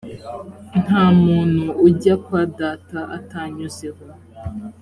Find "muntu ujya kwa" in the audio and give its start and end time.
1.23-2.41